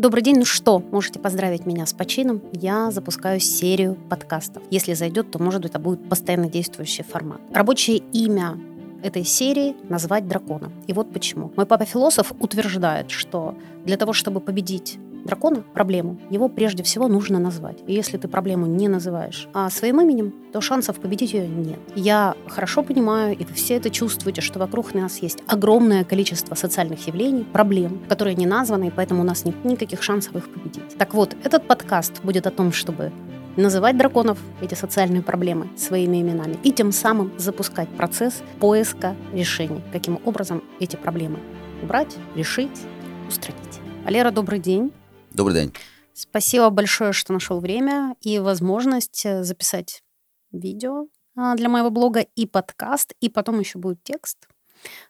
[0.00, 2.40] Добрый день, ну что, можете поздравить меня с почином.
[2.52, 4.62] Я запускаю серию подкастов.
[4.70, 7.40] Если зайдет, то, может быть, это будет постоянно действующий формат.
[7.52, 8.56] Рабочее имя
[9.02, 10.70] этой серии назвать дракона.
[10.86, 11.52] И вот почему.
[11.56, 17.78] Мой папа-философ утверждает, что для того, чтобы победить дракона, проблему, его прежде всего нужно назвать.
[17.86, 21.78] И если ты проблему не называешь а своим именем, то шансов победить ее нет.
[21.94, 27.06] Я хорошо понимаю, и вы все это чувствуете, что вокруг нас есть огромное количество социальных
[27.06, 30.96] явлений, проблем, которые не названы, и поэтому у нас нет никаких шансов их победить.
[30.96, 33.12] Так вот, этот подкаст будет о том, чтобы
[33.56, 40.20] называть драконов, эти социальные проблемы, своими именами, и тем самым запускать процесс поиска решений, каким
[40.24, 41.38] образом эти проблемы
[41.82, 42.86] убрать, решить,
[43.28, 43.80] устранить.
[44.04, 44.92] Валера, добрый день.
[45.38, 45.72] Добрый день.
[46.14, 50.02] Спасибо большое, что нашел время и возможность э, записать
[50.50, 51.06] видео
[51.36, 54.48] а, для моего блога и подкаст, и потом еще будет текст.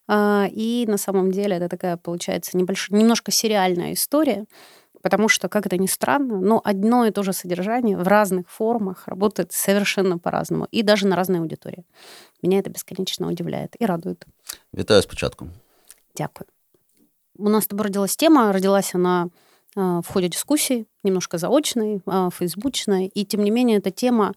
[0.06, 4.44] А, и на самом деле это такая, получается, небольшая, немножко сериальная история,
[5.00, 9.08] потому что, как это ни странно, но одно и то же содержание в разных формах
[9.08, 11.86] работает совершенно по-разному, и даже на разной аудитории.
[12.42, 14.26] Меня это бесконечно удивляет и радует.
[14.74, 15.48] Вітаю спочатку.
[16.14, 16.48] Дякую.
[17.38, 19.30] У нас с тобой родилась тема, родилась она
[19.76, 23.06] в ходе дискуссий, немножко заочной, а, фейсбучной.
[23.06, 24.34] И тем не менее, это тема,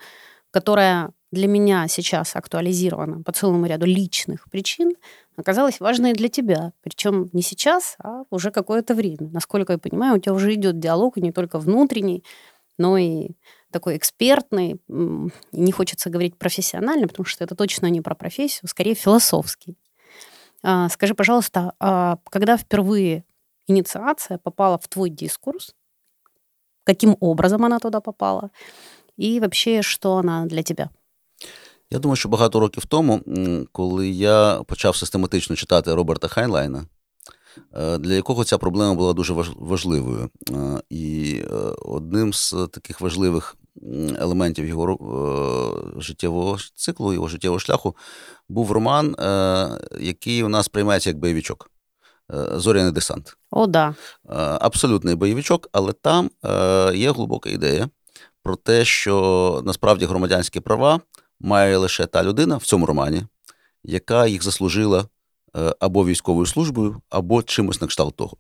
[0.52, 4.94] которая для меня сейчас актуализирована по целому ряду личных причин,
[5.38, 6.74] оказалась важной для тебя.
[6.84, 9.30] Причем не сейчас, а уже какое-то время.
[9.32, 12.24] Насколько я понимаю, у тебя уже идет диалог, не только внутренний,
[12.78, 13.30] но и
[13.72, 19.78] такой экспертный, не хочется говорить профессиональный, потому что это точно не про профессию, скорее философский.
[20.64, 21.74] А, скажи, пожалуйста,
[22.30, 23.24] когда впервые
[23.72, 25.75] инициация попала в твой дискурс,
[26.83, 28.50] каким образом она туда попала,
[29.17, 30.89] і вообще, що вона для тебе?
[31.91, 33.22] Я думаю, що багато років тому,
[33.72, 36.86] коли я почав систематично читати Роберта Хайнлайна,
[37.73, 40.30] е, для якого ця проблема була дуже важливою.
[40.52, 43.56] Е, і е, одним з таких важливих
[44.19, 47.95] елементів його життєвого циклу, його життєвого шляху,
[48.50, 49.16] був роман,
[50.00, 51.72] який у нас приймається як бойовичок.
[52.34, 53.38] Е, зоряний десант.
[53.52, 53.88] О, да.
[53.88, 53.94] Е,
[54.62, 57.90] абсолютний бойовичок, але там е, є глибока ідея
[58.44, 61.02] про те, що насправді громадянські права
[61.40, 63.24] має лише та людина в цьому романі,
[63.84, 65.06] яка їх заслужила
[65.80, 68.38] або військовою службою, або чимось на кшталт того.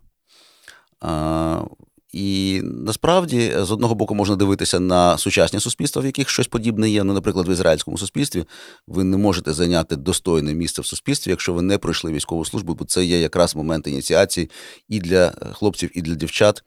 [2.11, 7.03] І насправді, з одного боку, можна дивитися на сучасні суспільства, в яких щось подібне є.
[7.03, 8.45] Ну, наприклад, в ізраїльському суспільстві
[8.87, 12.85] ви не можете зайняти достойне місце в суспільстві, якщо ви не пройшли військову службу, бо
[12.85, 14.49] це є якраз момент ініціації
[14.89, 16.63] і для хлопців, і для дівчат.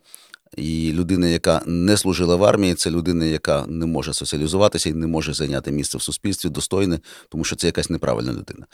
[0.57, 5.07] І людина, яка не служила в армії, це людина, яка не може соціалізуватися і не
[5.07, 8.67] може зайняти місце в суспільстві достойне, тому що це якась неправильна людина.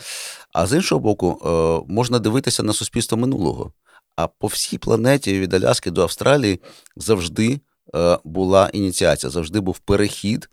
[0.52, 3.72] А з іншого боку, е, можна дивитися на суспільство минулого.
[4.20, 6.60] А по всій планеті від Аляски до Австралії
[6.96, 7.60] завжди
[7.94, 10.48] е, була ініціація, завжди був перехід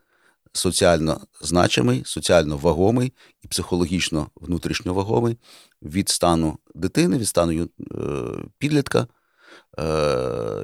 [0.53, 3.13] соціально значимий, соціально вагомий
[3.43, 5.37] і психологічно внутрішньо вагомий
[5.81, 7.67] від стану дитини, від стану е,
[8.57, 9.07] підлітка,
[9.79, 9.83] е,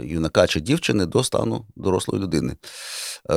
[0.04, 2.56] юнака чи дівчини до стану дорослої людини.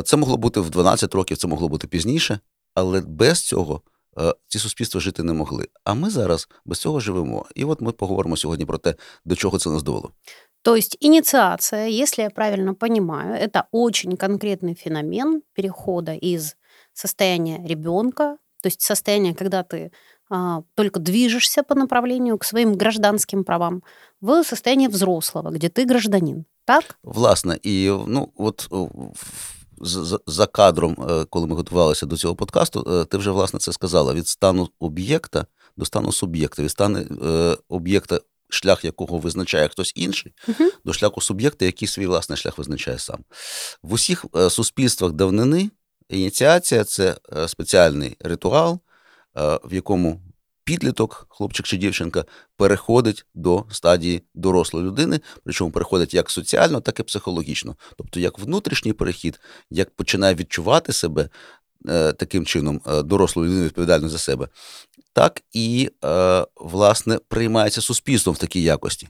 [0.04, 2.40] Це могло бути в 12 років, це могло бути пізніше,
[2.74, 3.82] але без цього.
[4.19, 5.67] Е, ці суспільства жити не могли.
[5.83, 7.45] А ми зараз без цього живемо.
[7.55, 10.11] І от ми поговоримо сьогодні про те, до чого це нас довело.
[10.63, 16.55] То есть инициация, если я правильно понимаю, это очень конкретный феномен перехода из
[16.93, 19.91] состояния ребенка, то есть состояние, когда ты
[20.29, 23.81] а, только движешься по направлению к своим гражданским правам,
[24.21, 26.45] в состояние взрослого, где ты гражданин.
[26.65, 26.99] Так?
[27.03, 28.67] Власне, і ну от
[30.26, 34.14] За кадром, е, коли ми готувалися до цього подкасту, е, ти вже власне це сказала:
[34.14, 40.34] від стану об'єкта до стану суб'єкта, від стану е, об'єкта, шлях якого визначає хтось інший,
[40.48, 40.70] uh-huh.
[40.84, 43.24] до шляху суб'єкта, який свій власний шлях визначає сам.
[43.82, 45.70] В усіх суспільствах давнини
[46.08, 47.16] ініціація це
[47.46, 48.78] спеціальний ритуал,
[49.64, 50.20] в якому
[50.66, 52.24] підліток, хлопчик чи дівчинка,
[52.56, 57.76] переходить до стадії дорослої людини, причому переходить як соціально, так і психологічно.
[57.98, 61.28] Тобто як внутрішній перехід, як починає відчувати себе
[61.88, 64.48] е, таким чином е, дорослою людиною відповідально за себе,
[65.12, 69.08] так і, е, власне, приймається суспільством в такій якості.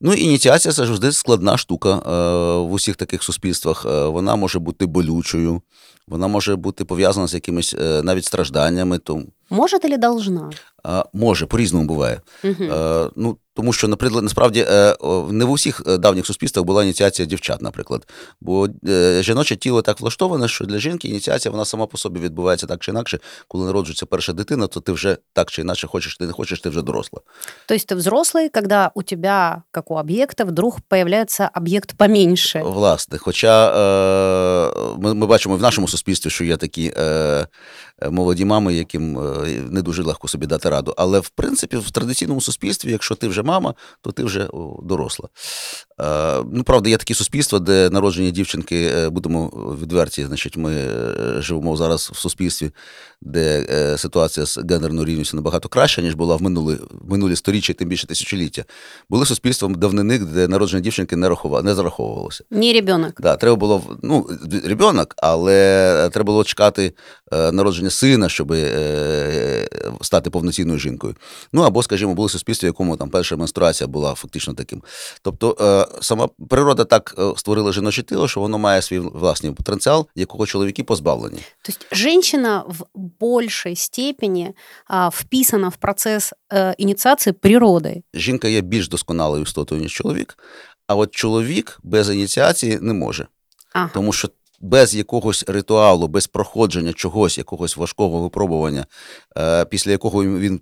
[0.00, 1.94] Ну, ініціація це завжди складна штука
[2.58, 3.84] в усіх таких суспільствах.
[3.84, 5.62] Вона може бути болючою,
[6.08, 9.00] вона може бути пов'язана з якимись навіть стражданнями.
[9.50, 10.50] Може или должна?
[11.12, 12.20] Може, по-різному буває.
[12.44, 12.64] Угу.
[13.16, 14.96] Ну, Тому що, наприклад, насправді е,
[15.30, 18.08] не в усіх е, давніх суспільствах була ініціація дівчат, наприклад.
[18.40, 22.66] Бо е, жіноче тіло так влаштоване, що для жінки ініціація вона сама по собі відбувається
[22.66, 23.18] так чи інакше.
[23.48, 26.68] Коли народжується перша дитина, то ти вже так чи інакше хочеш, ти не хочеш, ти
[26.68, 27.20] вже доросла.
[27.66, 32.62] Тобто ти взрослий, коли у тебе, у объекта, вдруг появляется об'єкт поменьше.
[32.62, 37.46] Власне, хоча е, ми, ми бачимо в нашому суспільстві, що є такі е,
[38.10, 40.94] молоді мами, яким е, не дуже легко собі дати раду.
[40.96, 44.48] Але в принципі, в традиційному суспільстві, якщо ти вже мама, то ти вже
[44.82, 45.28] доросла.
[46.00, 49.48] Е, ну, правда, є такі суспільства, де народжені дівчинки, е, будемо
[49.82, 50.88] відверті, значить, ми
[51.38, 52.70] живемо зараз в суспільстві,
[53.22, 53.66] де
[53.98, 58.06] ситуація з гендерною рівністю набагато краща, ніж була в минулі, в минулі сторіччя, тим більше
[58.06, 58.64] тисячоліття.
[59.08, 62.44] Були суспільством давнини, де народження дівчинки не рахували, не зараховувалося.
[62.50, 63.20] Ні, ребенок.
[63.20, 64.26] Да, треба було ну,
[64.64, 66.92] ребенок, але треба було чекати
[67.32, 68.54] народження сина, щоб
[70.00, 71.14] стати повноцінною жінкою.
[71.52, 74.82] Ну або, скажімо, були суспільства, в якому там перша менструація була фактично таким.
[75.22, 80.84] Тобто сама природа так створила жіноче тіло, що воно має свій власний потенціал, якого чоловіки
[80.84, 81.38] позбавлені.
[81.62, 82.84] Тобто жінка в
[83.20, 84.52] більшій степені
[85.12, 86.32] вписана в процес
[86.78, 88.02] ініціації природи.
[88.14, 90.38] Жінка є більш досконалою істотою, ніж чоловік,
[90.86, 93.26] а от чоловік без ініціації не може.
[93.74, 93.90] Ага.
[93.94, 94.28] Тому що
[94.60, 98.86] без якогось ритуалу, без проходження чогось, якогось важкого випробування,
[99.38, 100.60] е, після якого він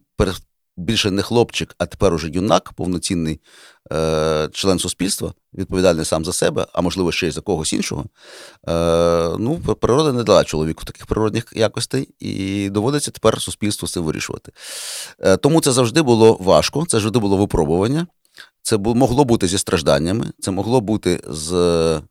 [0.76, 3.41] більше не хлопчик, а тепер уже юнак, повноцінний
[3.93, 8.05] е, член суспільства, відповідальний сам за себе, а можливо ще й за когось іншого.
[8.69, 14.53] Е, ну, природа не дала чоловіку таких природних якостей, і доводиться тепер суспільству це вирішувати.
[15.41, 18.06] Тому це завжди було важко, це завжди було випробування.
[18.62, 22.03] Це могло бути зі стражданнями, це могло бути з Е,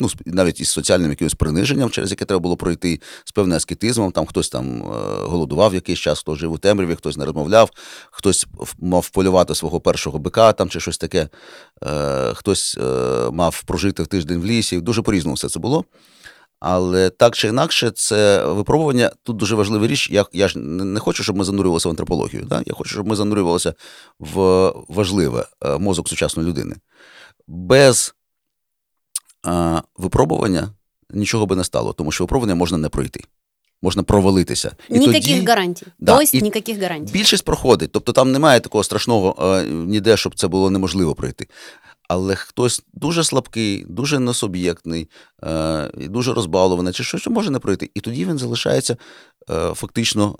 [0.00, 4.12] ну, навіть із соціальним якимось приниженням, через яке треба було пройти, з певним аскетизмом.
[4.12, 4.84] Там хтось там е,
[5.22, 7.70] голодував якийсь час, хто жив у темряві, хтось не розмовляв,
[8.10, 8.46] хтось
[8.78, 11.28] мав полювати свого першого бика там чи щось таке,
[11.86, 12.78] е, хтось
[13.32, 14.80] мав прожити тиждень в лісі.
[14.80, 15.84] Дуже по-різному все це було.
[16.60, 20.10] Але так чи інакше, це випробування тут дуже важлива річ.
[20.10, 22.44] Я я ж не хочу, щоб ми занурювалися в антропологію.
[22.44, 22.62] Да?
[22.66, 23.74] Я хочу, щоб ми занурювалися
[24.18, 25.46] в важливе
[25.78, 26.76] мозок сучасної людини.
[27.46, 28.14] Без
[29.96, 30.68] випробування
[31.10, 33.24] нічого би не стало, тому що випробування можна не пройти.
[33.82, 34.76] Можна провалитися.
[34.88, 35.86] І Ніяких тоді, гарантій.
[35.98, 37.12] Да, тобто ніяких гарантій.
[37.12, 37.92] Більшість проходить.
[37.92, 41.46] Тобто там немає такого страшного е, ніде, щоб це було неможливо пройти.
[42.08, 45.08] Але хтось дуже слабкий, дуже несуб'єктний,
[45.44, 47.90] е, дуже розбалований, чи щось може не пройти.
[47.94, 48.96] І тоді він залишається
[49.50, 50.36] е, фактично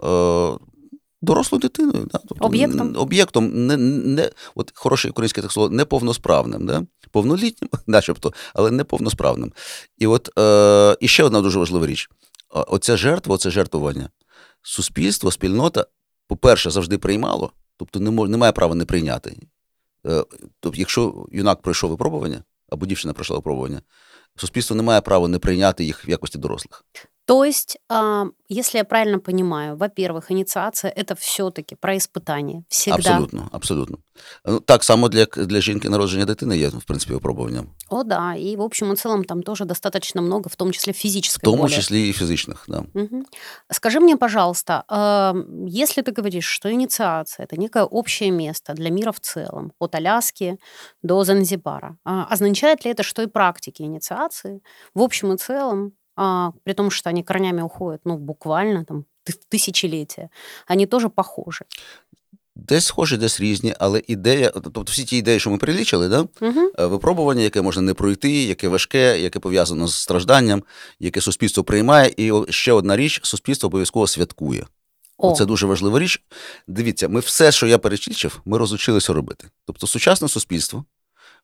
[1.22, 2.08] дорослою дитиною.
[2.12, 2.18] Да?
[2.28, 6.82] Тобто, Об'єктом Об'єктом, не, не, от хороше українське так слово, неповносправним, да?
[7.10, 9.52] повнолітнім, начебто, але неповносправним.
[9.98, 12.10] І от е, і ще одна дуже важлива річ:
[12.50, 14.10] оця жертва, оце жертвування.
[14.62, 15.86] Суспільство, спільнота,
[16.26, 19.36] по-перше, завжди приймало, тобто не мож, немає права не прийняти.
[20.06, 20.24] Е,
[20.60, 23.82] тобто, якщо юнак пройшов випробування, або дівчина пройшла випробування,
[24.36, 26.84] суспільство не має права не прийняти їх в якості дорослих.
[27.27, 27.77] То есть,
[28.49, 32.63] если я правильно понимаю, во-первых, инициация это все-таки про испытание.
[32.67, 32.95] Всегда.
[32.95, 33.97] Абсолютно, абсолютно.
[34.45, 37.67] Ну, так само для для жінки народження дитини є, в принципі, випробуванням.
[37.89, 38.35] О, да.
[38.35, 41.59] И, в общем и целом, там тоже достаточно много, в том числе физической В том
[41.59, 41.71] боли.
[41.71, 42.83] числе и физичных, да.
[42.93, 43.23] Угу.
[43.71, 44.83] Скажи мне, пожалуйста,
[45.65, 50.57] если ты говоришь, что инициация – это некое общее место для мира в целом, от Аляски
[51.03, 54.61] до Занзибара, означает ли это, что и практики инициации
[54.93, 59.34] в общем и целом а, при том, что они корнями уходят, ну, буквально там в
[59.48, 60.28] тисячоліття,
[60.68, 61.64] вони теж похожі.
[62.56, 66.20] Десь схожі, десь різні, але ідея, тобто всі ті ідеї, що ми прилічили, да?
[66.40, 66.88] Угу.
[66.88, 70.62] випробування, яке можна не пройти, яке важке, яке пов'язано з стражданням,
[71.00, 72.14] яке суспільство приймає.
[72.16, 74.66] І ще одна річ: суспільство обов'язково святкує.
[75.18, 75.32] О.
[75.32, 76.22] Це дуже важлива річ.
[76.66, 79.48] Дивіться, ми все, що я перечислив, ми розучилися робити.
[79.66, 80.84] Тобто, сучасне суспільство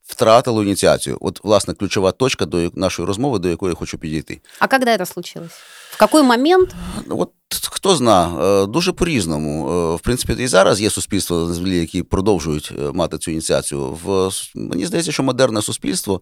[0.04, 1.18] втратило ініціацію.
[1.20, 4.40] От, власне, ключова точка до нашої розмови, до якої я хочу підійти.
[4.58, 5.52] А коли це случилось?
[5.90, 6.74] В який момент?
[7.06, 7.30] Ну, от
[7.70, 9.70] хто зна, е, дуже по-різному.
[9.70, 13.98] Е, в принципі, і зараз є суспільства які продовжують е, мати цю ініціацію.
[14.04, 16.20] В мені здається, що модерне суспільство,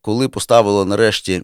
[0.00, 1.42] коли поставило нарешті.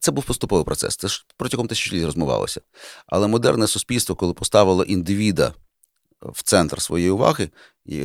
[0.00, 0.96] Це був поступовий процес.
[0.96, 2.60] Це ж протягом тисячоліть розмовалося.
[3.06, 5.52] Але модерне суспільство, коли поставило індивіда
[6.22, 7.50] в центр своєї уваги,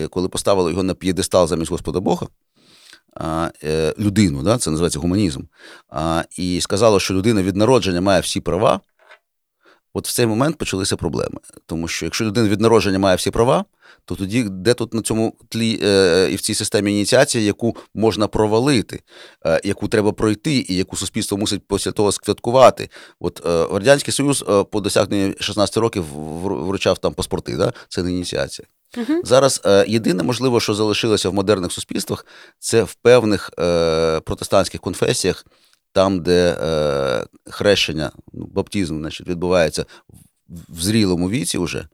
[0.10, 2.27] коли поставили його на п'єдестал замість Господа Бога,
[3.63, 5.41] е, людину, да, це називається гуманізм,
[6.38, 8.79] і сказало, що людина від народження має всі права.
[9.94, 11.40] От в цей момент почалися проблеми.
[11.66, 13.66] Тому що якщо людина від народження має всі права,
[14.06, 18.28] то тоді де тут на цьому тлі е, і в цій системі ініціації, яку можна
[18.28, 19.02] провалити,
[19.46, 22.90] е, яку треба пройти, і яку суспільство мусить після того святкувати.
[23.20, 26.04] От е, Радянський Союз е, по досягненню 16 років
[26.44, 27.74] вручав там паспорти, да?
[27.90, 28.68] це не ініціація.
[28.98, 29.22] Угу.
[29.24, 32.26] Зараз е, єдине, можливо, що залишилося в модерних суспільствах,
[32.60, 35.46] це в певних е, протестантських конфесіях
[35.94, 39.86] там, де е, хрещення, ну, баптизм значить, відбувається
[40.70, 41.88] в зрілому віці вже,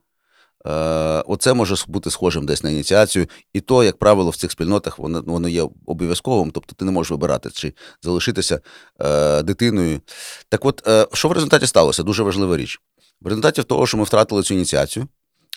[1.26, 5.22] Оце може бути схожим десь на ініціацію, і то, як правило, в цих спільнотах воно
[5.26, 8.60] воно є обов'язковим, тобто ти не можеш вибирати чи залишитися
[9.00, 10.00] е, дитиною.
[10.48, 12.02] Так от, е, що в результаті сталося?
[12.02, 12.80] Дуже важлива річ.
[13.20, 15.08] В результаті того, що ми втратили цю ініціацію,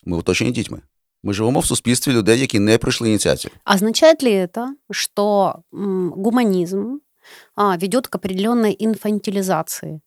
[0.05, 0.81] ми оточені дітьми.
[1.23, 3.51] Мы живем в суспільстві людей, які не пройшли инициацию.
[3.75, 5.63] Означает ли это, что
[7.55, 10.01] гуманизм ведет к определенной инфантилизации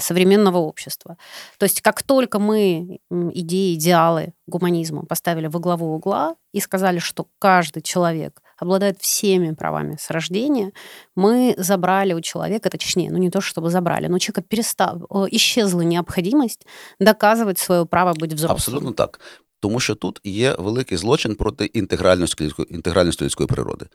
[0.00, 1.16] современного общества.
[1.56, 7.28] То есть как только мы идеи, идеалы гуманизма поставили во главу угла и сказали, что
[7.38, 10.72] каждый человек обладает всеми правами с рождения,
[11.14, 15.82] мы забрали у человека, точнее, ну не то чтобы забрали, но у человека перестав, исчезла
[15.82, 16.66] необходимость
[16.98, 18.56] доказывать свое право быть взрослым.
[18.56, 19.20] Абсолютно так.
[19.60, 23.86] Тому що тут є великий злочин проти інтегральності інтегральності людської природи.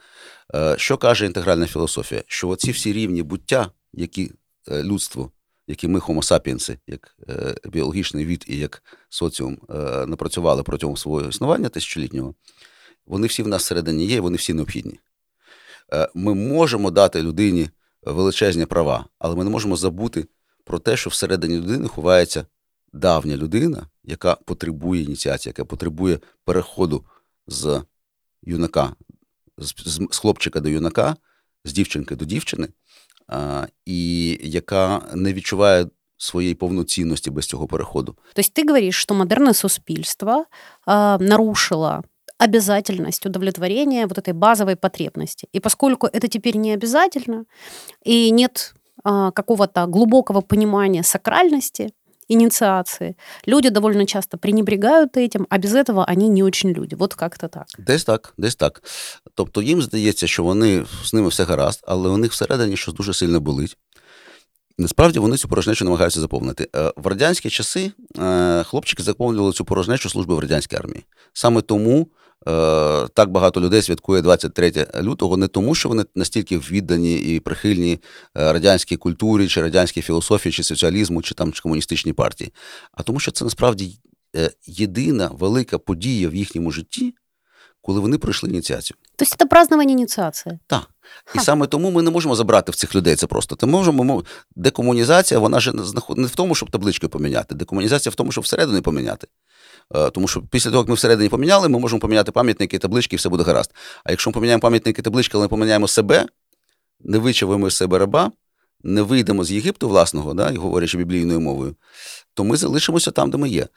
[0.77, 2.23] Що каже інтегральна філософія?
[2.27, 4.31] Що оці всі рівні буття, які
[4.71, 5.31] людство
[5.67, 9.73] які ми, sapiens, як е, біологічний від і як соціум е,
[10.05, 12.35] напрацювали протягом свого існування тисячолітнього,
[13.05, 14.99] вони всі в нас всередині є, вони всі необхідні.
[15.93, 17.69] Е, ми можемо дати людині
[18.01, 20.25] величезні права, але ми не можемо забути
[20.63, 22.45] про те, що всередині людини ховається
[22.92, 27.04] давня людина, яка потребує ініціації, яка потребує переходу
[27.46, 27.82] з
[28.42, 28.94] юнака,
[29.58, 31.16] з хлопчика до юнака,
[31.64, 32.68] з дівчинки до дівчини
[33.84, 35.86] і яка не відчуває
[36.16, 38.16] своєї повноцінності без цього переходу.
[38.34, 40.44] Тобто ти говориш, що модерне суспільство
[40.86, 42.02] э, нарушило
[42.44, 45.48] обязательность удовлетворения вот этой базовой потребности.
[45.52, 47.44] И поскольку это теперь не обязательно,
[48.06, 48.74] и нет
[49.04, 51.90] э, какого-то глубокого понимания сакральности,
[52.29, 53.15] инициации.
[53.47, 56.95] Люди довольно часто пренебрегают этим, а без этого они не очень люди.
[56.95, 57.67] Вот как-то так.
[57.77, 58.83] Десь так, десь так.
[59.35, 63.13] Тобто їм здається, що вони з ними все гаразд, але у них всередині щось дуже
[63.13, 63.77] сильно болить.
[64.77, 66.69] Насправді вони цю порожнечу намагаються заповнити.
[66.75, 71.05] Е, в радянські часи е, хлопчики заповнювали цю порожнечу служби в радянській армії.
[71.33, 72.07] Саме тому
[73.13, 77.99] так багато людей святкує 23 лютого, не тому, що вони настільки віддані і прихильні
[78.37, 82.53] е, радянській культурі, чи радянській філософії, чи соціалізму, чи там чи комуністичній партії,
[82.91, 83.99] а тому, що це насправді
[84.35, 87.15] е, єдина велика подія в їхньому житті,
[87.81, 88.97] коли вони пройшли ініціацію.
[89.15, 90.59] Тобто це праздновання ініціації?
[90.67, 90.89] Так.
[91.35, 93.55] І саме тому ми не можемо забрати в цих людей це просто.
[93.55, 94.23] Ти можемо
[94.55, 95.73] декомунізація, вона ж
[96.15, 97.55] не в тому, щоб табличкою поміняти.
[97.55, 99.27] Декомунізація в тому, щоб всередині поміняти.
[99.95, 103.17] Е, тому що після того, як ми всередині поміняли, ми можемо поміняти пам'ятники, таблички, і
[103.17, 103.71] все буде гаразд.
[104.03, 106.25] А якщо ми поміняємо пам'ятники таблички, але не поміняємо себе,
[106.99, 108.31] не вичавимо з себе раба,
[108.83, 111.75] не вийдемо з Єгипту власного, да, говорячи біблійною мовою,
[112.33, 113.67] то ми залишимося там, де ми є.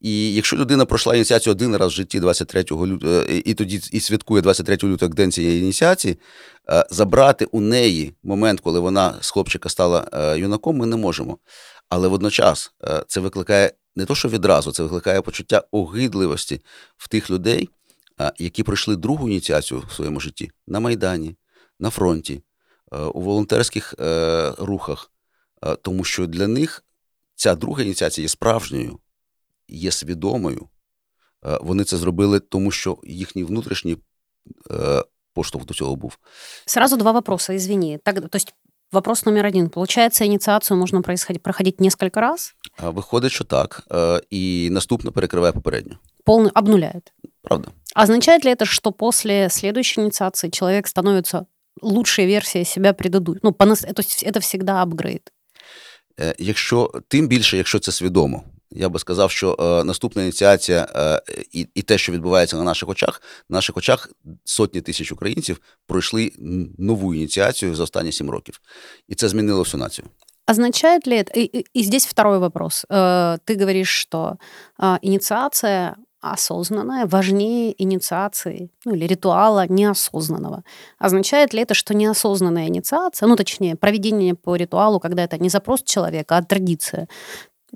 [0.00, 4.00] І якщо людина пройшла ініціацію один раз в житті 23 лютого, е, і тоді і
[4.00, 6.18] святкує 23 лютого як день цієї ініціації,
[6.68, 11.38] е, забрати у неї момент, коли вона з хлопчика стала юнаком, ми не можемо.
[11.88, 12.72] Але водночас
[13.08, 16.60] це викликає не то, що відразу, це викликає почуття огидливості
[16.96, 17.68] в тих людей,
[18.38, 21.36] які пройшли другу ініціацію в своєму житті на Майдані,
[21.80, 22.42] на фронті,
[23.14, 25.12] у волонтерських е, рухах,
[25.82, 26.84] тому що для них
[27.34, 28.98] ця друга ініціація є справжньою,
[29.68, 30.68] є свідомою.
[31.60, 33.96] Вони це зробили, тому що їхній внутрішній
[34.70, 36.18] е, поштовх до цього був.
[36.66, 37.98] Сразу два вопроса, извини.
[38.04, 38.54] Так, то есть
[38.91, 39.69] Вопрос номер один.
[39.69, 42.53] Получается, инициацию можно проходить несколько раз?
[42.79, 43.87] Виходить, що так.
[44.29, 45.97] І наступно перекриває попередню.
[46.25, 47.13] Полный обнуляет.
[47.41, 47.69] Правда.
[47.95, 51.45] Означает ли это, что после следующей инициации человек становится
[51.81, 53.39] лучшей версией себя предыдущей?
[53.43, 55.31] Ну, то есть это всегда апгрейд?
[56.37, 58.43] Якщо, тим більше, якщо це свідомо.
[58.71, 62.89] Я би сказав, що е, наступна ініціація е, і і те, що відбувається на наших
[62.89, 64.09] очах, на наших очах
[64.43, 66.31] сотні тисяч українців пройшли
[66.77, 68.61] нову ініціацію за останні сім років,
[69.07, 70.07] і це змінило всю націю.
[70.51, 71.31] Означает ли это...
[71.35, 72.85] И, и здесь второй вопрос.
[72.89, 74.37] Э, ты говоришь, что
[74.79, 80.63] э, инициация осознанная важнее инициации ну, или ритуала неосознанного.
[80.99, 85.83] Означает ли это, что неосознанная инициация, ну точнее, проведение по ритуалу, когда это не запрос
[85.83, 87.07] человека, а традиция,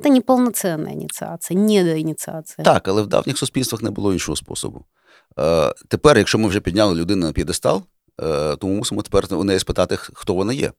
[0.03, 2.65] це не повноцінна ініціація, недоініціація.
[2.65, 4.85] Так, але в давніх суспільствах не було іншого способу.
[5.39, 7.83] Е, Тепер, якщо ми вже підняли людину на п'єдестал,
[8.23, 10.73] е, то ми мусимо тепер у неї спитати, хто вона є.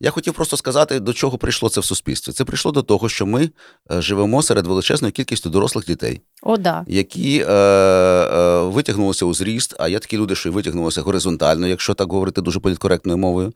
[0.00, 2.32] Я хотів просто сказати, до чого прийшло це в суспільстві.
[2.32, 3.50] Це прийшло до того, що ми
[3.92, 6.84] е, живемо серед величезної кількості дорослих дітей, О, да.
[6.88, 12.12] які е, е, витягнулися у зріст, а є такі люди, що витягнулися горизонтально, якщо так
[12.12, 13.52] говорити дуже політкоректною мовою.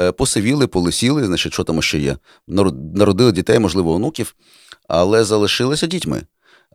[0.00, 2.16] Е, посивіли, полисіли, значить, що там ще є.
[2.94, 4.34] Народили дітей, можливо, онуків,
[4.88, 6.22] але залишилися дітьми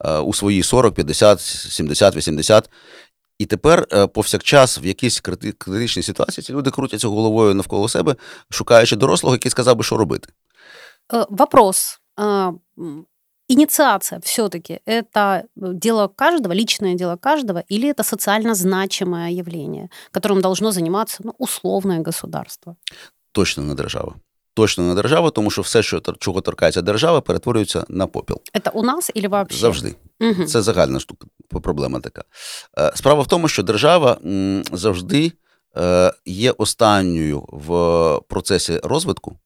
[0.05, 2.69] е, у свої 40, 50, 70, 80.
[3.38, 5.20] І тепер е, повсякчас в якійсь
[5.58, 8.16] критичній ситуації ці люди крутяться головою навколо себе,
[8.50, 10.28] шукаючи дорослого, який сказав би, що робити.
[11.30, 12.00] Вопрос.
[13.48, 20.70] инициация все-таки это дело каждого, личное дело каждого, или это социально значимое явление, которым должно
[20.70, 22.76] заниматься ну, условное государство?
[23.32, 24.14] Точно не держава.
[24.53, 28.41] Точно не державу, тому що все, що чого торкається держава, перетворюється на попіл.
[28.63, 29.57] Це у нас і вообще?
[29.57, 29.95] Завжди.
[30.19, 30.45] Угу.
[30.45, 31.27] Це загальна штука,
[31.63, 32.23] проблема така.
[32.77, 34.17] Е, справа в тому, що держава
[34.71, 35.31] завжди
[35.77, 39.37] е, є останньою в процесі розвитку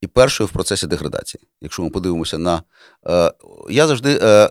[0.00, 1.40] і першою в процесі деградації.
[1.60, 2.62] Якщо ми подивимося на.
[3.06, 3.32] Е,
[3.70, 4.50] я завжди е,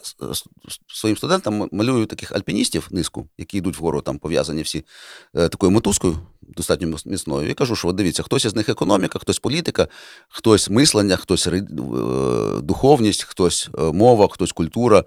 [0.88, 4.86] своїм студентам малюю таких альпіністів низку, які йдуть вгору, там пов'язані всі
[5.36, 7.50] е, такою мотузкою, достатньо міцною.
[7.50, 9.88] І кажу, що от дивіться, хтось із них економіка, хтось політика,
[10.30, 11.50] хтось мислення, хтось
[12.62, 15.04] духовність, хтось мова, хтось культура,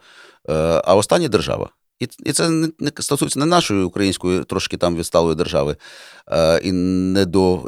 [0.84, 1.70] а останнє держава.
[2.00, 5.76] І це не стосується не нашої української, трошки там відсталої держави
[6.28, 7.62] е, і не до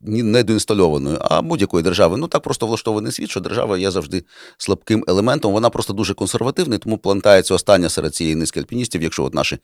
[0.00, 2.16] недоінстальованої, а будь-якої держави.
[2.16, 4.24] Ну так просто влаштований світ, що держава є завжди
[4.58, 5.52] слабким елементом.
[5.52, 9.02] Вона просто дуже консервативна, тому плантається остання серед цієї низки альпіністів.
[9.02, 9.58] Якщо от наші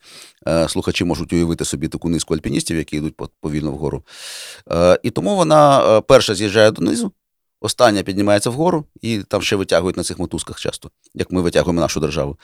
[0.47, 4.03] е, слухачі можуть уявити собі таку низку альпіністів, які йдуть повільно вгору.
[4.71, 7.11] Е, і тому вона перша з'їжджає донизу.
[7.63, 11.99] Остання піднімається вгору і там ще витягують на цих мотузках часто, як ми витягуємо нашу
[11.99, 12.37] державу.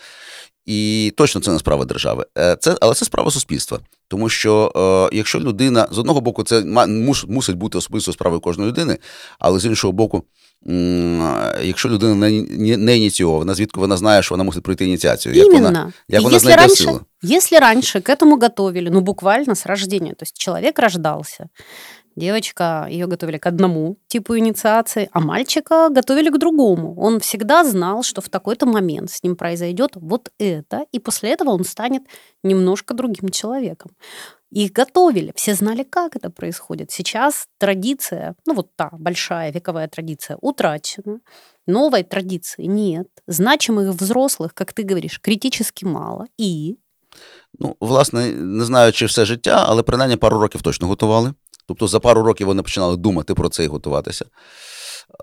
[0.70, 3.80] І точно це не справа держави, е, це, але це справа суспільства.
[4.08, 4.72] Тому що
[5.14, 8.98] е, якщо людина з одного боку, це мус, мусить бути особистою справою кожної людини,
[9.40, 10.24] але з іншого боку,
[11.64, 15.36] якщо людина не, не ініційована, звідки вона знає, що вона мусить пройти ініціацію?
[15.36, 15.66] Як Именно.
[15.66, 17.02] вона, як вона знайде раньше, силу?
[17.24, 21.50] Если раньше к этому готовили, ну буквально с рождения, то есть человек рождался,
[22.20, 26.94] Девочка, ее готовили к одному типу инициации, а мальчика готовили к другому.
[27.00, 31.52] Он всегда знал, что в такой-то момент с ним произойдет вот это, и после этого
[31.52, 32.04] он станет
[32.44, 33.92] немножко другим человеком.
[34.52, 36.92] Их готовили, все знали, как это происходит.
[36.92, 41.22] Сейчас традиция, ну вот та большая вековая традиция, утрачена.
[41.68, 43.08] Новой традиции нет.
[43.28, 46.26] Значимых взрослых, как ты говоришь, критически мало.
[46.38, 46.76] И
[47.60, 51.34] Ну, власне, не знаю, чи все життя, але принаймні пару років точно готували.
[51.70, 54.26] Тобто за пару років вони починали думати про це і готуватися.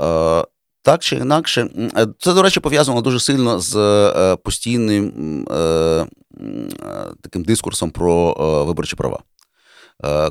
[0.01, 0.45] Е,
[0.83, 5.47] так чи інакше, е, це, до речі, пов'язано дуже сильно з е, постійним
[7.23, 8.33] таким дискурсом про
[8.65, 9.19] виборчі права.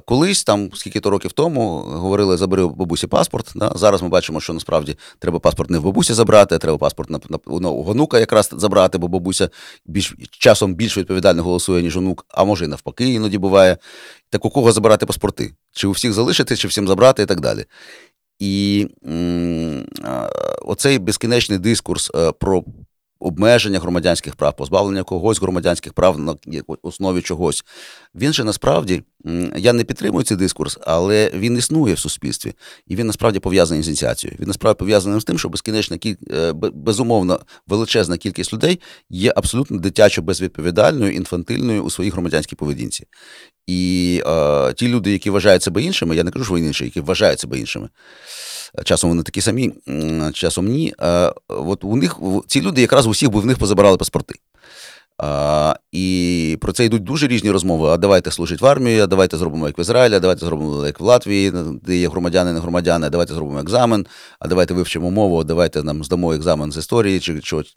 [0.06, 3.52] Колись, там, скільки то років тому, говорили, забери бабусі паспорт.
[3.56, 3.72] Да?
[3.76, 7.20] Зараз ми бачимо, що насправді треба паспорт не в бабусі забрати, а треба паспорт на,
[7.30, 9.50] на, на гонука якраз забрати, бо бабуся
[9.86, 13.78] більш, часом більш відповідально голосує, ніж онук, а може і навпаки, іноді буває.
[14.30, 15.54] Так у кого забирати паспорти?
[15.72, 17.66] Чи у всіх залишити, чи всім забрати, і так далі.
[18.40, 19.86] І м-
[20.62, 22.64] оцей безкінечний дискурс е, про
[23.20, 26.36] обмеження громадянських прав, позбавлення когось громадянських прав на
[26.82, 27.66] основі чогось.
[28.16, 29.04] Він же насправді,
[29.56, 32.54] я не підтримую цей дискурс, але він існує в суспільстві,
[32.88, 34.38] і він насправді пов'язаний з ініціацією.
[34.40, 35.98] Він насправді пов'язаний з тим, що безкінечна.
[36.06, 43.06] Е, безумовно величезна кількість людей є абсолютно дитячо безвідповідальною, інфантильною у своїй громадянській поведінці.
[43.68, 47.02] І е, ті люди, які вважають себе іншими, я не кажу, що вони інші, які
[47.02, 47.90] вважають себе іншими.
[48.84, 49.74] Часом вони такі самі,
[50.34, 50.94] часом ні.
[50.98, 54.36] А, От у них ці люди якраз усіх би в них позабирали паспорти.
[55.18, 57.90] А, І про це йдуть дуже різні розмови.
[57.90, 61.00] А давайте служити в армії, а давайте зробимо як в Ізраїлі, а давайте зробимо як
[61.00, 61.52] в Латвії,
[61.84, 64.06] де є громадяни, не громадяни, а давайте зробимо екзамен,
[64.40, 67.76] а давайте вивчимо мову, а давайте нам здамо екзамен з історії чи чогось.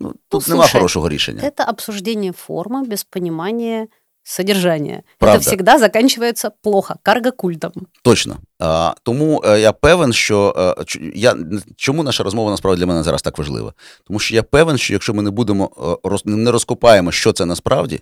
[0.00, 1.52] Ну, Тут ну, нема хорошого рішення.
[1.56, 3.86] Це обсуждення форми без розуміння
[4.28, 5.02] содержания.
[5.18, 5.38] Правда.
[5.38, 7.72] Це всегда заканчивается плохо, карго-культом.
[8.02, 8.36] Точно.
[8.58, 11.36] А, Тому е, я певен, що е, я
[11.76, 13.72] чому наша розмова насправді для мене зараз так важлива?
[14.06, 18.00] Тому що я певен, що якщо ми не будемо е, не розкопаємо, що це насправді,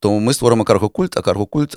[0.00, 1.76] то ми створимо каргокульт, а каргокульт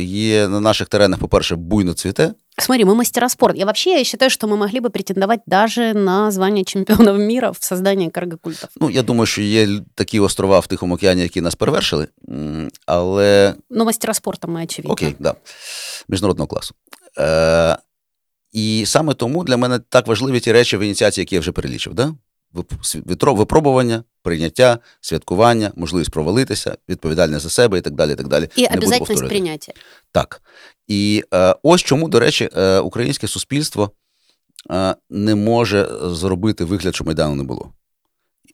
[0.00, 2.34] є на наших теренах, по-перше, буйно цвіте.
[2.58, 3.58] Смотри, мы мастера спорта.
[3.58, 7.56] Я вообще я считаю, что мы могли бы претендовать даже на звание чемпионов мира в
[7.60, 8.68] создании каргокультов.
[8.80, 12.08] Ну, я думаю, що є такі острова в Тихому океані, які нас перевершили,
[12.86, 13.54] але...
[13.70, 14.92] Ну, мастера спорту ми, очевидно.
[14.92, 15.34] Окей, да.
[16.08, 16.74] Міжнародного класу.
[17.18, 17.76] Е,
[18.52, 21.94] І саме тому для мене так важливі ті речі в ініціації, які я вже перелічив.
[21.94, 22.14] Да?
[23.15, 28.11] Випробування, прийняття, святкування, можливість провалитися, відповідальність за себе і так далі.
[28.11, 28.49] І так далі.
[28.55, 29.73] І обов'язковість прийняття.
[30.11, 30.41] Так.
[30.87, 33.91] І е, ось чому, до речі, е, українське суспільство
[34.71, 37.73] е, не може зробити вигляд, що Майдану не було,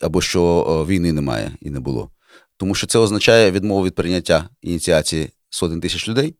[0.02, 2.12] або що е, війни немає і не було.
[2.58, 6.36] Тому що це означає відмову від прийняття ініціації сотень тисяч людей.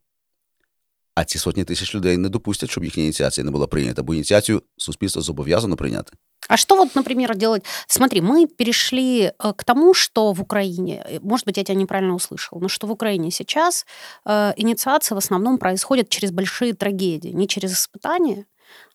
[1.16, 4.62] А ці сотні тисяч людей не допустять, щоб їхня ініціація не була прийнята, бо ініціацію
[4.78, 6.14] суспільство зобов'язано прийняти.
[6.48, 7.64] А что вот, например, делать?
[7.88, 12.16] Смотри, мы перешли э, к тому, что в Украине, э, может быть, я тебя неправильно
[12.16, 13.86] услышал, но что в Украине сейчас
[14.26, 18.46] э, инициация в основном происходит через большие трагедии, не через испытания,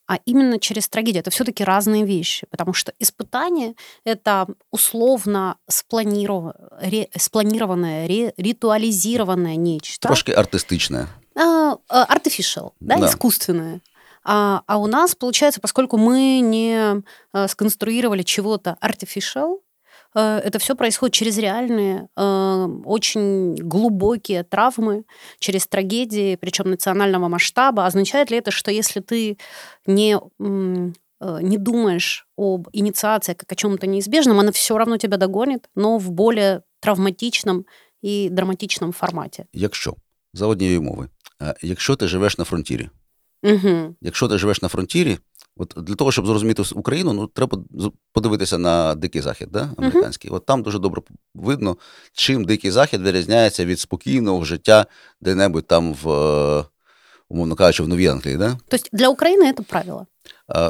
[0.07, 1.21] а именно через трагедию.
[1.21, 10.07] Это все-таки разные вещи, потому что испытание— это условно спланированное, ре, спланированное ре, ритуализированное нечто.
[10.07, 11.07] Трошки артистичное.
[11.35, 13.07] А, а, artificial, да, да.
[13.07, 13.81] искусственное.
[14.28, 19.58] А, а у нас, получается, поскольку мы не а, сконструировали чего-то artificial,
[20.14, 25.04] Э, это все происходит через реальные, э, очень глубокие травмы,
[25.38, 27.86] через трагедии, причем национального масштаба.
[27.86, 29.38] Означает ли это, что если ты
[29.86, 30.92] не э,
[31.40, 36.10] не думаешь об инициации как о чем-то неизбежном, она все равно тебя догонит, но в
[36.10, 37.64] более травматичном
[38.02, 39.44] і драматичному форматі.
[39.52, 39.94] Якщо
[40.32, 41.08] за однією мовою,
[41.62, 42.90] якщо ти живеш на фронтірі,
[43.43, 43.95] угу.
[44.01, 45.17] якщо ти живеш на фронтірі,
[45.59, 47.59] От для того, щоб зрозуміти Україну, ну треба
[48.13, 50.31] подивитися на дикий захід, да, американський.
[50.31, 50.35] Uh-huh.
[50.35, 51.01] От там дуже добре
[51.35, 51.77] видно,
[52.13, 54.85] чим дикий захід вирізняється від спокійного життя
[55.21, 56.05] де-небудь там в,
[57.29, 58.37] умовно кажучи, в Новій Англії.
[58.37, 58.57] Да?
[58.67, 60.05] Тобто для України це правило.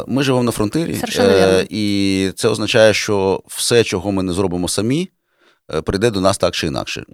[0.08, 5.10] Ми живемо на фронтирі, е, і це означає, що все, чого ми не зробимо самі,
[5.84, 7.05] прийде до нас так чи інакше.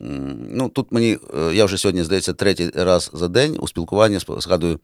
[0.49, 1.17] Ну, Тут мені,
[1.53, 4.79] я вже сьогодні, здається, третій раз за день у спілкуванні згадую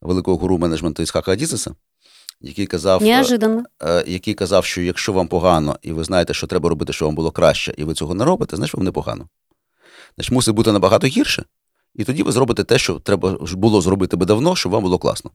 [0.00, 1.74] великого гуру менеджменту Ісхака Адісеса,
[2.40, 3.64] який казав, е, Неожиданно.
[3.82, 7.14] Е, який казав, що якщо вам погано, і ви знаєте, що треба робити, щоб вам
[7.14, 9.28] було краще, і ви цього не робите, значить вам непогано.
[10.16, 11.44] Значить, мусить бути набагато гірше.
[11.94, 15.30] І тоді ви зробите те, що треба було зробити би давно, щоб вам було класно.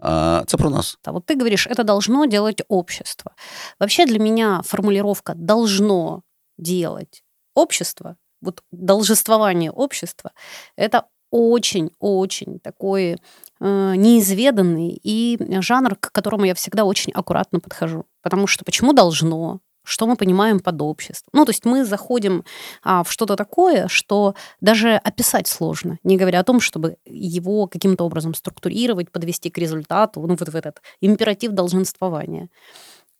[0.00, 0.98] А, Це про нас.
[1.04, 3.32] Да, вот ты говоришь, это должно делать общество.
[3.80, 6.22] Вообще для меня формулировка «должно
[6.58, 7.22] делать
[7.54, 10.32] общество», вот должествование общества,
[10.76, 13.16] это очень-очень такой
[13.60, 18.06] э, неизведанный и жанр, к которому я всегда очень аккуратно подхожу.
[18.22, 19.60] Потому что почему должно?
[19.84, 21.30] Что мы понимаем под обществом?
[21.32, 22.44] Ну, то есть мы заходим
[22.82, 28.04] а, в что-то такое, что даже описать сложно, не говоря о том, чтобы его каким-то
[28.04, 32.50] образом структурировать, подвести к результату, ну, вот в этот императив долженствования.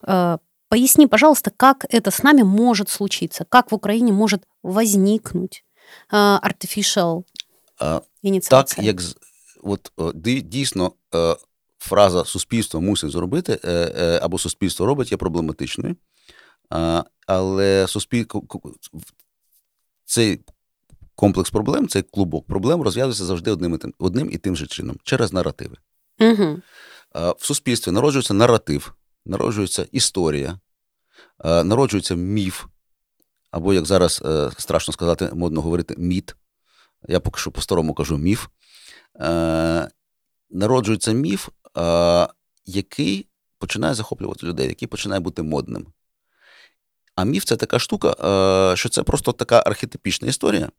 [0.02, 5.64] Э, поясни, пожалуйста, как это с нами может случиться, как в Украине может возникнуть
[6.12, 7.24] э, artificial
[8.22, 8.76] Ініціація.
[8.76, 9.00] Так, як
[9.62, 9.92] от
[10.48, 10.92] дійсно
[11.78, 15.96] фраза суспільство мусить зробити, е, е, або суспільство робить, є проблематичною.
[17.26, 18.42] Але суспільство
[20.04, 20.40] цей
[21.14, 24.96] комплекс проблем, цей клубок проблем розв'язується завжди одним і тим одним і тим же чином
[25.02, 25.76] через наративи.
[26.20, 26.60] Угу.
[27.14, 28.94] В суспільстві народжується наратив,
[29.28, 30.58] народжується історія,
[31.44, 32.64] народжується міф,
[33.50, 36.34] або, як зараз е, страшно сказати, модно говорити, міт
[37.08, 38.46] я поки що по-старому кажу міф.
[39.20, 39.88] Е,
[40.50, 42.28] Народжується міф, е,
[42.66, 43.26] який
[43.58, 45.86] починає захоплювати людей, який починає бути модним.
[47.14, 48.08] А міф це така штука,
[48.72, 50.70] е, що це просто така архетипічна історія,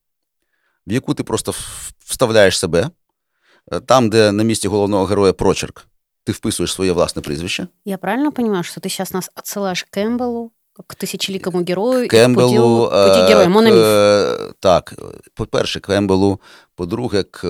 [0.88, 1.53] в яку ти просто
[1.99, 2.89] вставляєш себе.
[3.71, 5.88] Е, там, де на місці головного героя прочерк,
[6.23, 7.67] ти вписуєш своє власне прізвище.
[7.86, 10.51] Я правильно розумію, що ти зараз нас відсилаєш Кембелу,
[10.88, 13.71] к тисячолікому герою Кембелу, і путі, путі героя.
[13.71, 14.93] Е, так,
[15.34, 16.39] по-перше, Кембелу,
[16.75, 17.47] по-друге, к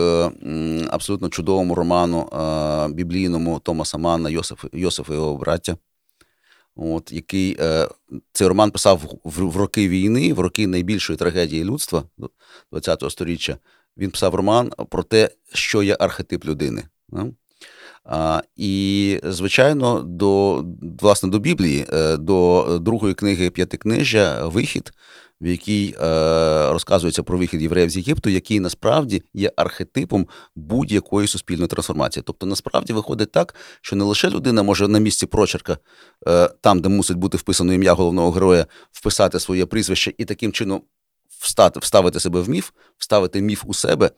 [0.89, 5.77] абсолютно чудовому роману е, біблійному Томаса Манна Йосиф, Йосиф і його браття.
[6.75, 7.87] От, який е,
[8.33, 12.03] Цей роман писав в, в роки війни, в роки найбільшої трагедії людства
[12.71, 13.57] ХХ століття.
[13.97, 16.83] Він писав роман про те, що є архетип людини.
[18.55, 20.63] І, звичайно, до
[20.99, 24.91] власне до Біблії, е, до другої книги П'ятикнижжя вихід,
[25.41, 26.05] в якій е,
[26.71, 32.23] розказується про вихід євреїв з Єгипту, який насправді є архетипом будь-якої суспільної трансформації.
[32.27, 35.77] Тобто, насправді виходить так, що не лише людина може на місці прочерка,
[36.27, 40.81] е, там, де мусить бути вписано ім'я головного героя, вписати своє прізвище і таким чином
[41.39, 44.11] встати, вставити себе в міф, вставити міф у себе.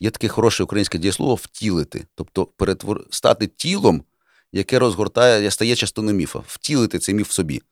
[0.00, 3.06] Є таке хороше українське дієслово втілити, тобто перетвор...
[3.10, 4.04] стати тілом,
[4.52, 7.62] яке розгортає, стає частиною міфа, втілити цей міф в собі.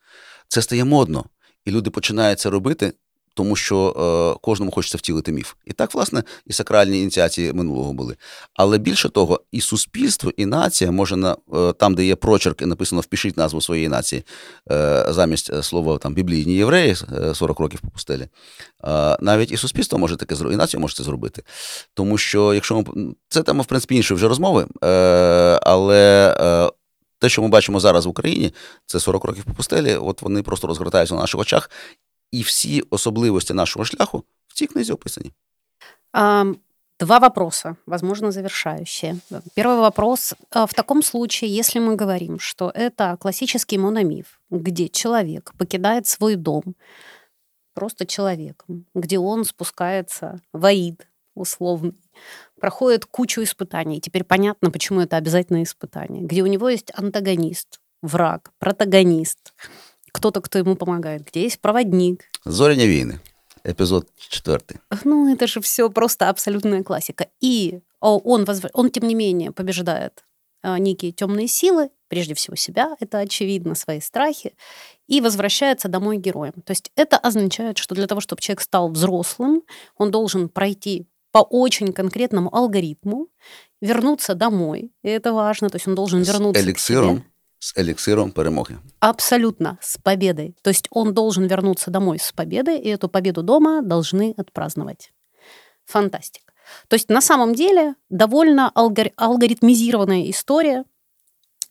[0.48, 1.24] Це стає модно,
[1.64, 2.92] і люди починають це робити
[3.36, 3.76] тому що
[4.36, 5.52] е, кожному хочеться втілити міф.
[5.64, 8.16] І так, власне, і сакральні ініціації минулого були.
[8.54, 12.66] Але більше того, і суспільство, і нація може на е, там, де є прочерк, і
[12.66, 14.24] написано Впишіть назву своєї нації
[14.70, 16.94] е, замість слова там біблійні євреї
[17.34, 18.28] 40 е, років по пустелі.
[19.20, 21.42] Навіть і суспільство може таке зробити, і нація може це зробити.
[21.94, 24.66] Тому що, якщо ми це тема, в принципі, іншої вже розмови,
[25.62, 26.72] але.
[27.18, 28.54] Те, що ми бачимо зараз в Україні,
[28.86, 31.70] це 40 років по пустелі, от вони просто розгортаються на наших очах,
[32.31, 35.31] и все особливости нашего шляху в цій книзі описані.
[36.99, 39.15] Два вопроса, возможно, завершающие.
[39.55, 40.35] Первый вопрос.
[40.51, 46.75] В таком случае, если мы говорим, что это классический мономиф, где человек покидает свой дом
[47.73, 51.99] просто человеком, где он спускается в аид условный,
[52.59, 53.99] проходит кучу испытаний.
[53.99, 56.21] Теперь понятно, почему это обязательно испытание.
[56.21, 59.53] Где у него есть антагонист, враг, протагонист,
[60.15, 62.25] кто-то, кто ему помогает, где есть проводник.
[62.45, 63.19] Зоряні війни.
[63.67, 64.77] Епізод четвертый.
[65.05, 67.27] Ну, это же все просто абсолютная классика.
[67.43, 68.65] И он, возв...
[68.73, 70.23] он тем не менее, побеждает
[70.63, 74.53] а, некие темные силы, прежде всего себя, это очевидно, свои страхи,
[75.07, 76.53] и возвращается домой героем.
[76.65, 79.63] То есть это означает, что для того, чтобы человек стал взрослым,
[79.97, 83.27] он должен пройти по очень конкретному алгоритму,
[83.81, 87.31] вернуться домой, и это важно, то есть он должен вернуться С эликсиром, к себе.
[87.58, 88.78] с эликсиром перемоги.
[89.00, 90.56] Абсолютно, с победой.
[90.62, 95.12] То есть он должен вернуться домой с победой, и эту победу дома должны отпраздновать.
[95.84, 96.52] Фантастика.
[96.88, 100.84] То есть на самом деле довольно алгори- алгоритмизированная история,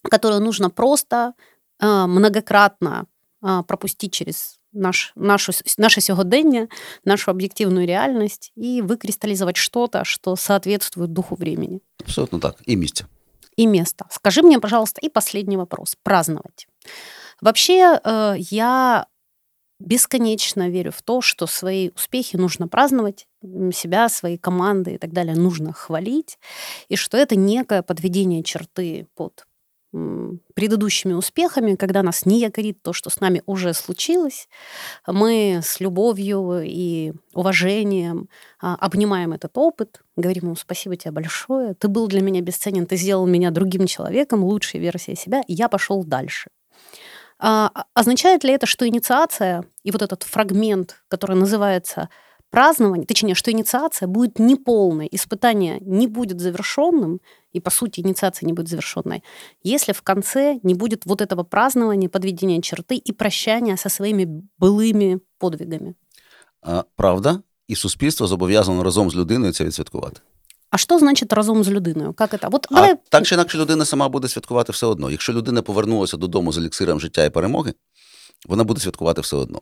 [0.03, 1.33] которую нужно просто
[1.79, 3.05] э, многократно
[3.43, 6.67] э, пропустить через наш, нашу, наше сьогодення,
[7.05, 12.55] нашу объективную реальность и выкристаллизовать что-то, что соответствует духу времени Абсолютно так.
[12.65, 13.05] І місця.
[13.57, 14.05] И место.
[14.09, 15.95] Скажи мне, пожалуйста, и последний вопрос.
[16.03, 16.67] Праздновать.
[17.41, 19.07] Вообще, э, я
[19.79, 23.27] бесконечно верю в то, что свои успехи нужно праздновать,
[23.73, 26.39] себя, свои команды и так далее нужно хвалить,
[26.87, 29.45] и что это некое подведение черты под
[30.55, 34.49] предыдущими успехами, когда нас не якорит то, что с нами уже случилось,
[35.07, 38.29] мы с любовью и уважением
[38.61, 42.97] а, обнимаем этот опыт, говорим ему спасибо тебе большое, ты был для меня бесценен, ты
[42.97, 46.49] сделал меня другим человеком, лучшей версией себя, и я пошел дальше.
[47.37, 52.09] А, означает ли это, что инициация и вот этот фрагмент, который называется
[52.54, 57.20] празднование, точнее, что инициация будет неполной, испытание не будет завершенным,
[57.52, 59.22] и, по сути, инициация не будет завершенной,
[59.62, 65.20] если в конце не будет вот этого празднования, подведения черты и прощания со своими былыми
[65.38, 65.94] подвигами.
[66.62, 70.20] А, правда, і суспільство зобов'язано разом з людиною це відсвяткувати.
[70.70, 72.12] А що значить разом з людиною?
[72.12, 72.50] Как это?
[72.50, 75.10] Вот А давай так чи інакше людина сама буде святкувати все одно.
[75.10, 77.74] Якщо людина повернулася додому з еліксиром життя і перемоги,
[78.46, 79.60] вона буде святкувати все одно.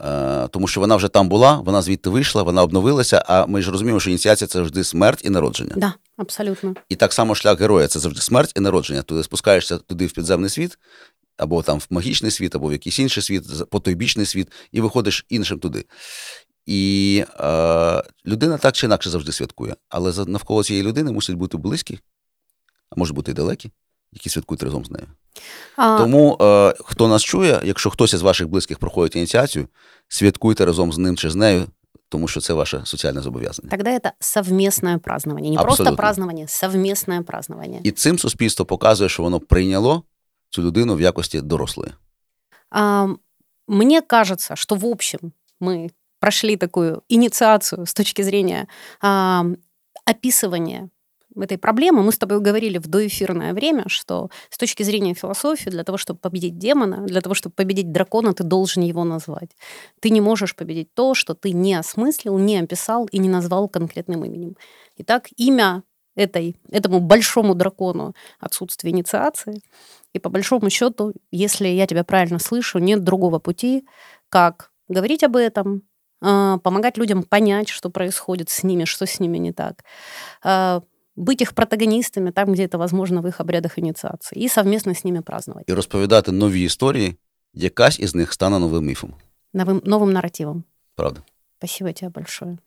[0.00, 3.70] Е, тому що вона вже там була, вона звідти вийшла, вона обновилася, а ми ж
[3.70, 5.74] розуміємо, що ініціація це завжди смерть і народження.
[5.76, 6.74] Да, абсолютно.
[6.88, 9.02] І так само шлях героя це завжди смерть і народження.
[9.02, 10.78] Ти спускаєшся туди в підземний світ,
[11.36, 15.58] або там в магічний світ, або в якийсь інший світ, потойбічний світ, і виходиш іншим
[15.58, 15.84] туди.
[16.66, 19.76] І е, людина так чи інакше завжди святкує.
[19.88, 21.98] Але навколо цієї людини мусять бути близькі,
[22.90, 23.70] а може бути і далекі,
[24.13, 25.07] які святкують разом з нею.
[25.75, 29.67] А, Тому е, хто нас чує, якщо хтось із ваших близьких проходить ініціацію,
[30.07, 31.65] святкуйте разом з ним чи з нею,
[32.09, 33.69] тому що це ваше соціальне зобов'язання.
[33.69, 35.51] Тогда это совместное празднование.
[35.51, 35.97] Не просто Абсолютно.
[35.97, 37.81] празднование, совместное празднование.
[37.83, 40.03] І цим суспільство показує, що воно прийняло
[40.49, 41.91] цю людину в якості дорослої.
[42.69, 43.07] А,
[43.67, 45.89] Мне кажется, что в общем мы
[46.19, 48.67] прошли такую инициацию с точки зрения
[49.01, 49.43] а,
[50.05, 50.89] описывания
[51.36, 52.02] этой проблемы.
[52.02, 56.20] Мы с тобой говорили в доэфирное время, что с точки зрения философии, для того, чтобы
[56.20, 59.56] победить демона, для того, чтобы победить дракона, ты должен его назвать.
[60.00, 64.24] Ты не можешь победить то, что ты не осмыслил, не описал и не назвал конкретным
[64.24, 64.56] именем.
[64.96, 65.82] Итак, имя
[66.14, 69.62] этой, этому большому дракону отсутствие инициации.
[70.12, 73.86] И по большому счету, если я тебя правильно слышу, нет другого пути,
[74.28, 75.82] как говорить об этом,
[76.20, 79.84] а, помогать людям понять, что происходит с ними, что с ними не так,
[80.42, 80.82] а,
[81.15, 85.21] быть их протагонистами там, где это возможно в их обрядах инициации, и совместно с ними
[85.21, 87.15] праздновать І розповідати нові історії,
[87.53, 89.13] якась із них стане новим міфом.
[89.53, 90.63] новым, новым нарративом.
[90.95, 91.21] Правда.
[91.57, 92.57] Спасибо тебе большое.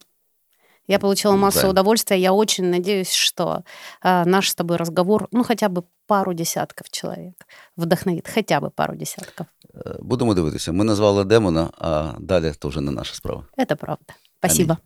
[0.88, 1.70] Я получила массу Взаимно.
[1.70, 2.18] удовольствия.
[2.20, 3.62] Я очень надеюсь, что
[4.00, 7.34] а, наш с тобой разговор, ну, хотя бы пару десятков человек
[7.76, 8.28] вдохновит.
[8.34, 9.46] Хотя бы пару десятков.
[9.74, 10.72] Е, Будемо дивитися.
[10.72, 13.44] Ми назвали демона, а далі то вже не наша справа.
[13.58, 14.14] Это правда.
[14.38, 14.76] Спасибо.